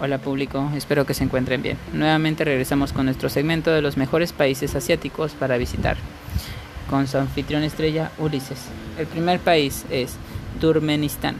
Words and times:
Hola 0.00 0.18
público, 0.18 0.70
espero 0.76 1.06
que 1.06 1.14
se 1.14 1.24
encuentren 1.24 1.60
bien. 1.60 1.76
Nuevamente 1.92 2.44
regresamos 2.44 2.92
con 2.92 3.06
nuestro 3.06 3.28
segmento 3.28 3.72
de 3.72 3.82
los 3.82 3.96
mejores 3.96 4.32
países 4.32 4.76
asiáticos 4.76 5.32
para 5.32 5.58
visitar, 5.58 5.96
con 6.88 7.08
su 7.08 7.18
anfitrión 7.18 7.64
estrella 7.64 8.12
Ulises. 8.16 8.60
El 8.96 9.08
primer 9.08 9.40
país 9.40 9.84
es 9.90 10.14
Turkmenistán. 10.60 11.34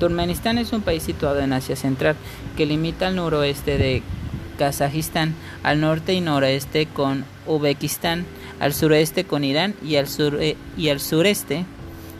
Turkmenistán 0.00 0.58
es 0.58 0.72
un 0.72 0.82
país 0.82 1.04
situado 1.04 1.38
en 1.38 1.52
Asia 1.52 1.76
Central 1.76 2.16
que 2.56 2.66
limita 2.66 3.06
al 3.06 3.14
noroeste 3.14 3.78
de 3.78 4.02
Kazajistán, 4.58 5.36
al 5.62 5.80
norte 5.80 6.12
y 6.12 6.20
noroeste 6.20 6.86
con 6.86 7.24
Uzbekistán, 7.46 8.26
al 8.58 8.74
sureste 8.74 9.22
con 9.22 9.44
Irán 9.44 9.76
y 9.84 9.94
al, 9.94 10.08
sur 10.08 10.36
y 10.76 10.88
al 10.88 10.98
sureste 10.98 11.64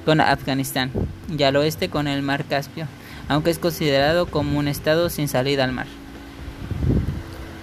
con 0.04 0.20
Afganistán 0.20 0.93
y 1.36 1.43
al 1.43 1.57
oeste 1.57 1.88
con 1.88 2.06
el 2.06 2.22
mar 2.22 2.45
Caspio 2.45 2.86
aunque 3.30 3.51
es 3.51 3.61
considerado 3.61 4.27
como 4.27 4.59
un 4.59 4.66
estado 4.66 5.09
sin 5.09 5.29
salida 5.29 5.62
al 5.62 5.70
mar. 5.70 5.87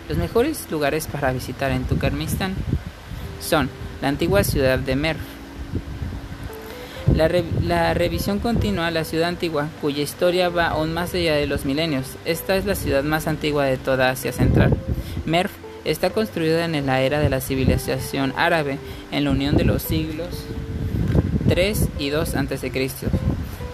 Los 0.07 0.17
mejores 0.17 0.65
lugares 0.71 1.07
para 1.07 1.33
visitar 1.33 1.71
en 1.71 1.83
Turkmenistán 1.83 2.55
son 3.41 3.69
la 4.01 4.07
antigua 4.07 4.45
ciudad 4.45 4.79
de 4.79 4.95
Merv, 4.95 5.19
la, 7.13 7.93
revisión 7.93 8.39
continua 8.39 8.91
la 8.91 9.03
ciudad 9.03 9.27
antigua, 9.27 9.67
cuya 9.81 10.03
historia 10.03 10.47
va 10.47 10.67
aún 10.67 10.93
más 10.93 11.13
allá 11.13 11.35
de 11.35 11.47
los 11.47 11.65
milenios. 11.65 12.15
Esta 12.23 12.55
es 12.55 12.65
la 12.65 12.75
ciudad 12.75 13.03
más 13.03 13.27
antigua 13.27 13.65
de 13.65 13.77
toda 13.77 14.09
Asia 14.09 14.31
Central. 14.31 14.73
Merv 15.25 15.49
está 15.83 16.11
construida 16.11 16.63
en 16.63 16.85
la 16.85 17.01
era 17.01 17.19
de 17.19 17.29
la 17.29 17.41
civilización 17.41 18.33
árabe, 18.37 18.77
en 19.11 19.25
la 19.25 19.31
unión 19.31 19.57
de 19.57 19.65
los 19.65 19.81
siglos 19.81 20.45
3 21.49 21.89
y 21.99 22.09
2 22.09 22.35
a.C. 22.35 22.71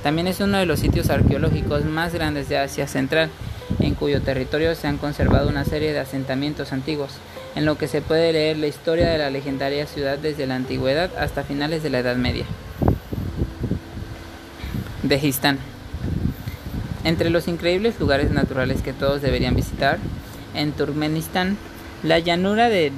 También 0.03 0.27
es 0.27 0.41
uno 0.41 0.57
de 0.57 0.65
los 0.65 0.81
sitios 0.81 1.09
arqueológicos 1.09 1.85
más 1.85 2.13
grandes 2.13 2.49
de 2.49 2.57
Asia 2.57 2.87
Central, 2.87 3.29
en 3.79 3.95
cuyo 3.95 4.21
territorio 4.21 4.75
se 4.75 4.87
han 4.87 4.97
conservado 4.97 5.47
una 5.47 5.63
serie 5.63 5.93
de 5.93 5.99
asentamientos 5.99 6.73
antiguos, 6.73 7.13
en 7.55 7.65
lo 7.65 7.77
que 7.77 7.87
se 7.87 8.01
puede 8.01 8.33
leer 8.33 8.57
la 8.57 8.67
historia 8.67 9.09
de 9.09 9.17
la 9.17 9.29
legendaria 9.29 9.87
ciudad 9.87 10.17
desde 10.17 10.45
la 10.45 10.55
antigüedad 10.55 11.09
hasta 11.17 11.43
finales 11.43 11.83
de 11.83 11.89
la 11.89 11.99
Edad 11.99 12.17
Media. 12.17 12.43
Dejistán. 15.03 15.57
Entre 17.05 17.29
los 17.29 17.47
increíbles 17.47 17.97
lugares 17.99 18.31
naturales 18.31 18.81
que 18.81 18.93
todos 18.93 19.21
deberían 19.21 19.55
visitar, 19.55 19.99
en 20.53 20.73
Turkmenistán, 20.73 21.57
la 22.03 22.19
llanura 22.19 22.67
de 22.67 22.91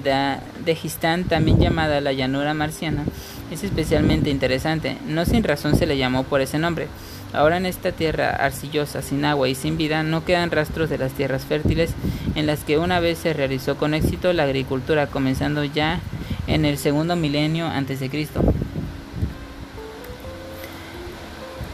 Dejistán, 0.66 1.26
también 1.26 1.60
llamada 1.60 2.02
la 2.02 2.14
llanura 2.14 2.54
marciana, 2.54 3.04
es 3.52 3.64
especialmente 3.64 4.30
interesante. 4.30 4.98
No 5.08 5.26
sin 5.26 5.44
razón 5.44 5.76
se 5.76 5.86
le 5.86 5.98
llamó 5.98 6.24
por 6.24 6.42
ese 6.42 6.58
nombre. 6.60 6.88
Ahora 7.34 7.58
en 7.58 7.66
esta 7.66 7.92
tierra 7.92 8.30
arcillosa, 8.30 9.02
sin 9.02 9.26
agua 9.26 9.50
y 9.50 9.56
sin 9.56 9.78
vida, 9.78 10.04
no 10.04 10.26
quedan 10.26 10.52
rastros 10.52 10.90
de 10.90 10.98
las 10.98 11.12
tierras 11.12 11.46
fértiles 11.46 11.92
en 12.36 12.48
las 12.48 12.64
que 12.64 12.78
una 12.78 13.00
vez 13.00 13.18
se 13.18 13.34
realizó 13.34 13.78
con 13.78 13.94
éxito 13.94 14.34
la 14.34 14.44
agricultura, 14.44 15.08
comenzando 15.08 15.64
ya 15.64 16.00
en 16.48 16.66
el 16.66 16.78
segundo 16.78 17.16
milenio 17.16 17.68
antes 17.68 18.00
de 18.00 18.10
Cristo. 18.10 18.42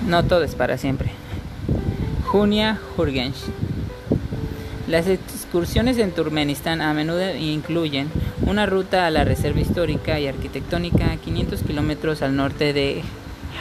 No 0.08 0.23
todo 0.25 0.44
es 0.44 0.56
para 0.56 0.78
siempre. 0.78 1.12
Junia 2.25 2.80
Jurgensch. 2.95 3.70
Las 4.92 5.08
excursiones 5.08 5.97
en 6.00 6.11
Turkmenistán 6.11 6.81
a 6.81 6.94
menudo 6.94 7.34
incluyen 7.34 8.11
una 8.45 8.66
ruta 8.66 9.06
a 9.06 9.09
la 9.09 9.23
reserva 9.23 9.61
histórica 9.61 10.20
y 10.20 10.28
arquitectónica 10.28 11.14
a 11.14 11.16
500 11.16 11.64
kilómetros 11.64 12.22
al 12.22 12.36
norte 12.36 12.73
de 12.73 13.02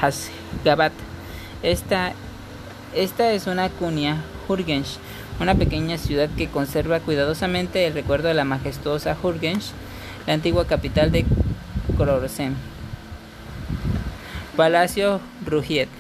Hasgabat. 0.01 0.93
Esta, 1.63 2.15
esta 2.97 3.31
es 3.31 3.47
una 3.47 3.69
cunia 3.69 4.17
Hurgensch, 4.49 4.99
una 5.39 5.55
pequeña 5.55 5.99
ciudad 5.99 6.29
que 6.37 6.49
conserva 6.49 6.99
cuidadosamente 6.99 7.87
el 7.87 7.95
recuerdo 7.95 8.27
de 8.27 8.35
la 8.35 8.45
majestuosa 8.45 9.17
Hurgensch, 9.23 9.71
la 10.27 10.35
antigua 10.35 10.67
capital 10.67 11.13
de 11.13 11.25
Khorasan. 11.97 12.57
Palacio 14.57 15.21
Rugiet. 15.47 16.00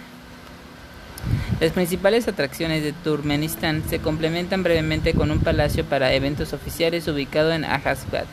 Las 1.60 1.72
principales 1.72 2.26
atracciones 2.26 2.82
de 2.82 2.94
Turkmenistán 2.94 3.82
se 3.86 3.98
complementan 3.98 4.62
brevemente 4.62 5.12
con 5.12 5.30
un 5.30 5.40
palacio 5.40 5.84
para 5.84 6.14
eventos 6.14 6.54
oficiales 6.54 7.06
ubicado 7.06 7.52
en 7.52 7.66
Ahasgat. 7.66 8.24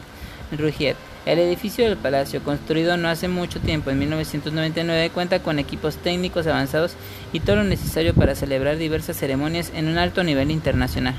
Rugiet. 0.57 0.95
El 1.25 1.39
edificio 1.39 1.83
del 1.83 1.97
palacio, 1.97 2.41
construido 2.41 2.95
no 2.95 3.09
hace 3.09 3.27
mucho 3.27 3.59
tiempo, 3.59 3.89
en 3.89 3.99
1999, 3.99 5.09
cuenta 5.09 5.39
con 5.39 5.59
equipos 5.59 5.97
técnicos 5.97 6.47
avanzados 6.47 6.93
y 7.33 7.41
todo 7.41 7.57
lo 7.57 7.65
necesario 7.65 8.13
para 8.13 8.33
celebrar 8.33 8.77
diversas 8.77 9.17
ceremonias 9.17 9.73
en 9.75 9.89
un 9.89 9.97
alto 9.97 10.23
nivel 10.23 10.49
internacional. 10.49 11.15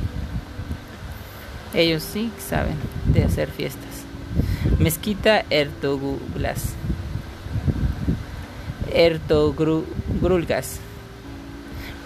Ellos 1.74 2.02
sí 2.02 2.32
saben 2.38 2.76
de 3.12 3.24
hacer 3.24 3.50
fiestas. 3.50 4.06
Mezquita 4.78 5.44
Ertogrulas. 5.50 6.72
Ertogrulgas. 8.94 10.80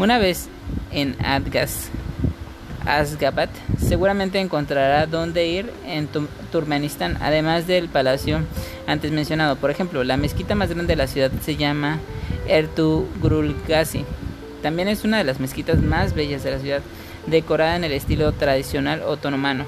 Una 0.03 0.19
vez 0.19 0.49
en 0.91 1.15
Adgas, 1.25 1.89
Asgabat, 2.85 3.51
seguramente 3.79 4.41
encontrará 4.41 5.07
dónde 5.07 5.47
ir 5.47 5.73
en 5.87 6.09
Turkmenistán, 6.51 7.19
además 7.21 7.69
del 7.69 7.89
palacio 7.89 8.41
antes 8.89 9.13
mencionado. 9.13 9.55
Por 9.55 9.71
ejemplo, 9.71 10.03
la 10.03 10.17
mezquita 10.17 10.57
más 10.57 10.71
grande 10.71 10.89
de 10.89 10.97
la 10.97 11.07
ciudad 11.07 11.31
se 11.45 11.55
llama 11.55 12.01
Ertugrulgasi. 12.49 14.05
También 14.61 14.89
es 14.89 15.05
una 15.05 15.19
de 15.19 15.25
las 15.25 15.39
mezquitas 15.39 15.81
más 15.81 16.15
bellas 16.15 16.43
de 16.43 16.51
la 16.51 16.59
ciudad, 16.59 16.83
decorada 17.29 17.77
en 17.77 17.85
el 17.85 17.93
estilo 17.93 18.33
tradicional 18.33 19.03
otomano. 19.03 19.67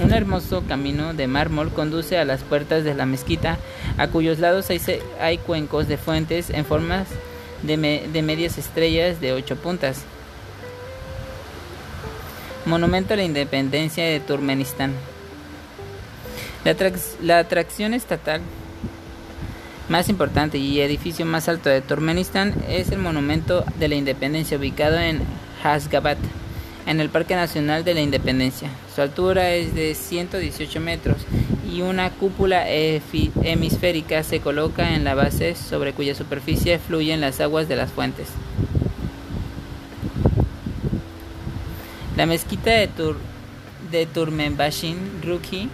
Un 0.00 0.12
hermoso 0.12 0.62
camino 0.68 1.12
de 1.12 1.26
mármol 1.26 1.72
conduce 1.72 2.18
a 2.18 2.24
las 2.24 2.42
puertas 2.42 2.84
de 2.84 2.94
la 2.94 3.04
mezquita, 3.04 3.58
a 3.98 4.06
cuyos 4.06 4.38
lados 4.38 4.68
hay, 5.20 5.38
cuencos 5.38 5.88
de 5.88 5.96
fuentes 5.96 6.50
en 6.50 6.64
formas 6.64 7.08
de, 7.62 8.08
de 8.12 8.22
medias 8.22 8.58
estrellas 8.58 9.20
de 9.20 9.32
ocho 9.32 9.56
puntas. 9.56 10.02
Monumento 12.64 13.14
a 13.14 13.16
la 13.16 13.24
Independencia 13.24 14.04
de 14.04 14.20
Turkmenistán. 14.20 14.92
La, 17.20 17.40
atracción 17.40 17.92
estatal 17.92 18.40
más 19.88 20.08
importante 20.08 20.58
y 20.58 20.80
edificio 20.80 21.26
más 21.26 21.48
alto 21.48 21.68
de 21.68 21.80
Turkmenistán 21.80 22.54
es 22.68 22.92
el 22.92 23.00
Monumento 23.00 23.64
de 23.80 23.88
la 23.88 23.96
Independencia 23.96 24.58
ubicado 24.58 24.96
en 24.96 25.22
Hasgabat, 25.64 26.18
en 26.86 27.00
el 27.00 27.08
Parque 27.08 27.34
Nacional 27.34 27.84
de 27.84 27.94
la 27.94 28.00
Independencia. 28.00 28.68
Su 28.94 29.02
altura 29.02 29.52
es 29.52 29.74
de 29.74 29.94
118 29.94 30.80
metros 30.80 31.18
y 31.72 31.80
una 31.80 32.10
cúpula 32.10 32.68
hemisférica 32.68 34.22
se 34.22 34.40
coloca 34.40 34.94
en 34.94 35.04
la 35.04 35.14
base 35.14 35.54
sobre 35.54 35.92
cuya 35.92 36.14
superficie 36.14 36.78
fluyen 36.78 37.20
las 37.20 37.40
aguas 37.40 37.68
de 37.68 37.76
las 37.76 37.90
fuentes. 37.90 38.28
La 42.16 42.26
mezquita 42.26 42.70
de, 42.72 42.88
Tur 42.88 43.16
de 43.90 44.06
Turmenbashin 44.06 44.96
Ruki 45.22 45.68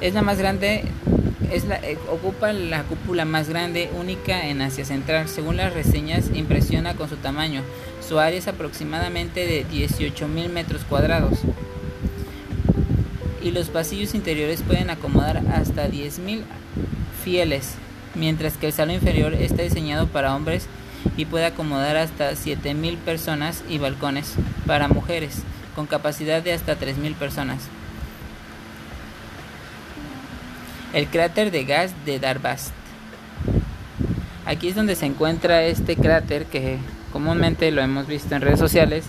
es 0.00 0.14
la 0.14 0.22
más 0.22 0.38
grande, 0.38 0.84
es 1.52 1.64
la, 1.64 1.76
eh, 1.76 1.98
ocupa 2.10 2.52
la 2.52 2.82
cúpula 2.84 3.24
más 3.24 3.48
grande, 3.48 3.90
única 3.98 4.46
en 4.46 4.62
Asia 4.62 4.84
Central. 4.84 5.28
Según 5.28 5.56
las 5.56 5.72
reseñas, 5.72 6.30
impresiona 6.34 6.94
con 6.94 7.08
su 7.08 7.16
tamaño. 7.16 7.62
Su 8.06 8.18
área 8.18 8.38
es 8.38 8.48
aproximadamente 8.48 9.46
de 9.46 9.66
18.000 9.66 10.48
metros 10.48 10.82
cuadrados. 10.84 11.40
Y 13.42 13.50
los 13.50 13.68
pasillos 13.68 14.14
interiores 14.14 14.62
pueden 14.62 14.90
acomodar 14.90 15.42
hasta 15.52 15.88
10.000 15.88 16.42
fieles, 17.24 17.74
mientras 18.14 18.56
que 18.56 18.66
el 18.66 18.72
salón 18.72 18.96
inferior 18.96 19.34
está 19.34 19.62
diseñado 19.62 20.06
para 20.08 20.34
hombres 20.34 20.66
y 21.16 21.24
puede 21.24 21.46
acomodar 21.46 21.96
hasta 21.96 22.32
7.000 22.32 22.96
personas 22.98 23.62
y 23.68 23.78
balcones 23.78 24.34
para 24.66 24.88
mujeres 24.88 25.42
con 25.74 25.86
capacidad 25.86 26.42
de 26.42 26.52
hasta 26.52 26.78
3.000 26.78 27.14
personas. 27.14 27.68
El 30.98 31.06
cráter 31.06 31.52
de 31.52 31.62
gas 31.62 31.94
de 32.04 32.18
Darbast. 32.18 32.72
Aquí 34.44 34.66
es 34.66 34.74
donde 34.74 34.96
se 34.96 35.06
encuentra 35.06 35.62
este 35.62 35.94
cráter 35.94 36.46
que 36.46 36.78
comúnmente 37.12 37.70
lo 37.70 37.82
hemos 37.82 38.08
visto 38.08 38.34
en 38.34 38.42
redes 38.42 38.58
sociales, 38.58 39.04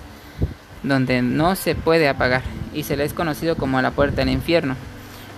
donde 0.83 1.24
no 1.24 1.56
se 1.56 1.74
puede 1.74 2.07
apagar 2.07 2.44
y 2.75 2.83
se 2.83 2.95
le 2.95 3.06
es 3.06 3.13
conocido 3.13 3.56
como 3.57 3.81
la 3.81 3.89
puerta 3.89 4.18
del 4.18 4.30
infierno. 4.30 4.75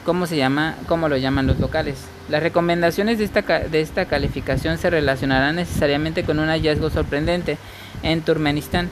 ¿Cómo 0.06 0.26
se 0.26 0.36
llama? 0.36 0.76
¿Cómo 0.90 1.08
lo 1.08 1.16
llaman 1.16 1.48
los 1.48 1.58
locales? 1.58 2.04
Las 2.28 2.44
recomendaciones 2.44 3.18
de 3.18 3.24
esta, 3.24 3.44
de 3.44 3.80
esta 3.80 4.04
calificación 4.04 4.78
se 4.78 4.90
relacionarán 4.90 5.56
necesariamente 5.56 6.26
con 6.26 6.38
un 6.38 6.50
hallazgo 6.50 6.90
sorprendente 6.90 7.58
en 8.04 8.20
Turkmenistán. 8.24 8.90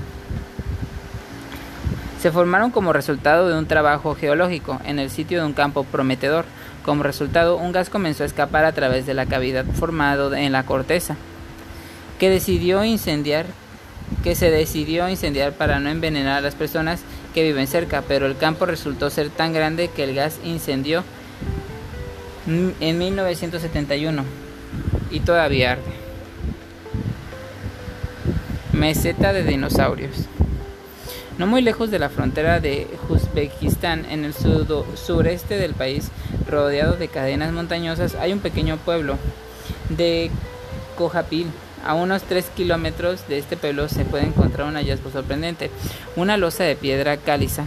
Se 2.21 2.31
formaron 2.31 2.71
como 2.71 2.93
resultado 2.93 3.49
de 3.49 3.57
un 3.57 3.65
trabajo 3.65 4.15
geológico 4.15 4.79
en 4.85 4.97
el 4.97 5.09
sitio 5.09 5.41
de 5.41 5.45
un 5.45 5.53
campo 5.53 5.83
prometedor. 5.83 6.45
Como 6.89 7.03
resultado, 7.03 7.57
un 7.57 7.71
gas 7.71 7.91
comenzó 7.91 8.23
a 8.23 8.25
escapar 8.25 8.65
a 8.65 8.71
través 8.71 9.05
de 9.05 9.13
la 9.13 9.27
cavidad 9.27 9.63
formada 9.63 10.41
en 10.41 10.51
la 10.51 10.65
corteza, 10.65 11.17
que 12.17 12.31
decidió 12.31 12.83
incendiar 12.83 13.45
que 14.23 14.33
se 14.33 14.49
decidió 14.49 15.07
incendiar 15.07 15.53
para 15.53 15.79
no 15.79 15.91
envenenar 15.91 16.39
a 16.39 16.41
las 16.41 16.55
personas 16.55 17.01
que 17.35 17.43
viven 17.43 17.67
cerca, 17.67 18.01
pero 18.07 18.25
el 18.25 18.37
campo 18.37 18.65
resultó 18.65 19.11
ser 19.11 19.29
tan 19.29 19.53
grande 19.53 19.91
que 19.95 20.03
el 20.03 20.15
gas 20.15 20.39
incendió 20.43 21.03
en 22.47 22.97
1971 22.97 24.23
y 25.11 25.19
todavía 25.19 25.73
arde. 25.73 25.93
Meseta 28.73 29.31
de 29.31 29.43
dinosaurios. 29.43 30.27
No 31.39 31.47
muy 31.47 31.61
lejos 31.61 31.89
de 31.89 31.99
la 31.99 32.09
frontera 32.09 32.59
de 32.59 32.85
Uzbekistán, 33.07 34.03
en 34.11 34.25
el 34.25 34.33
sureste 34.33 35.57
del 35.57 35.73
país, 35.73 36.09
rodeado 36.49 36.97
de 36.97 37.07
cadenas 37.07 37.53
montañosas, 37.53 38.15
hay 38.15 38.33
un 38.33 38.39
pequeño 38.39 38.75
pueblo 38.75 39.17
de 39.87 40.29
Kojapil. 40.97 41.47
A 41.85 41.93
unos 41.93 42.23
3 42.23 42.45
kilómetros 42.57 43.25
de 43.29 43.37
este 43.37 43.55
pueblo 43.55 43.87
se 43.87 44.03
puede 44.03 44.25
encontrar 44.25 44.67
un 44.67 44.75
hallazgo 44.75 45.11
sorprendente, 45.11 45.71
una 46.17 46.35
losa 46.35 46.65
de 46.65 46.75
piedra 46.75 47.15
caliza, 47.15 47.63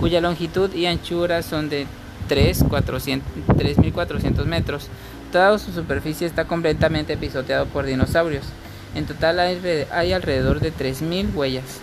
cuya 0.00 0.22
longitud 0.22 0.72
y 0.72 0.86
anchura 0.86 1.42
son 1.42 1.68
de 1.68 1.86
3.400 2.30 4.46
metros. 4.46 4.88
Toda 5.30 5.58
su 5.58 5.72
superficie 5.72 6.26
está 6.26 6.46
completamente 6.46 7.18
pisoteado 7.18 7.66
por 7.66 7.84
dinosaurios. 7.84 8.46
En 8.94 9.04
total 9.04 9.40
hay, 9.40 9.60
hay 9.92 10.14
alrededor 10.14 10.60
de 10.60 10.72
3.000 10.72 11.34
huellas. 11.34 11.82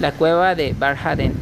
La 0.00 0.12
cueva 0.12 0.54
de 0.54 0.72
Barhaden. 0.72 1.34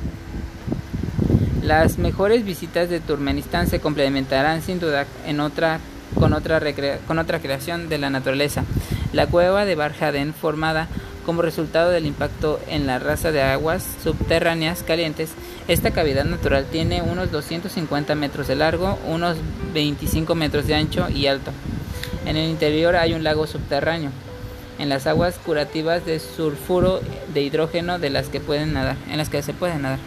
Las 1.62 1.96
mejores 1.98 2.44
visitas 2.44 2.90
de 2.90 2.98
Turkmenistán 2.98 3.68
se 3.68 3.78
complementarán 3.78 4.62
sin 4.62 4.80
duda 4.80 5.06
en 5.26 5.38
otra 5.38 5.78
con 6.18 6.32
otra 6.32 7.38
creación 7.40 7.88
de 7.88 7.98
la 7.98 8.10
naturaleza. 8.10 8.64
La 9.12 9.28
cueva 9.28 9.64
de 9.64 9.76
Barhaden, 9.76 10.34
formada 10.34 10.88
como 11.24 11.42
resultado 11.42 11.90
del 11.90 12.06
impacto 12.06 12.58
en 12.68 12.88
la 12.88 12.98
raza 12.98 13.30
de 13.30 13.42
aguas 13.42 13.86
subterráneas 14.02 14.82
calientes, 14.82 15.30
esta 15.68 15.92
cavidad 15.92 16.24
natural 16.24 16.64
tiene 16.64 17.00
unos 17.00 17.30
250 17.30 18.16
metros 18.16 18.48
de 18.48 18.56
largo, 18.56 18.98
unos 19.06 19.36
25 19.72 20.34
metros 20.34 20.66
de 20.66 20.74
ancho 20.74 21.08
y 21.08 21.28
alto. 21.28 21.52
En 22.26 22.36
el 22.36 22.50
interior 22.50 22.96
hay 22.96 23.14
un 23.14 23.22
lago 23.22 23.46
subterráneo 23.46 24.10
en 24.78 24.88
las 24.88 25.06
aguas 25.06 25.38
curativas 25.44 26.04
de 26.04 26.20
sulfuro 26.20 27.00
de 27.34 27.42
hidrógeno 27.42 27.98
de 27.98 28.10
las 28.10 28.28
que 28.28 28.40
pueden 28.40 28.72
nadar, 28.72 28.96
en 29.10 29.18
las 29.18 29.28
que 29.28 29.42
se 29.42 29.52
puede 29.52 29.76
nadar. 29.76 29.98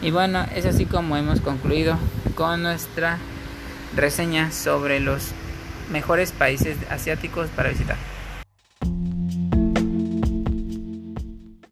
Y 0.00 0.10
bueno, 0.10 0.46
es 0.54 0.64
así 0.64 0.86
como 0.86 1.16
hemos 1.16 1.40
concluido 1.40 1.98
con 2.34 2.62
nuestra 2.62 3.18
reseña 3.96 4.52
sobre 4.52 5.00
los 5.00 5.32
mejores 5.90 6.32
países 6.32 6.76
asiáticos 6.90 7.48
para 7.50 7.70
visitar. 7.70 7.96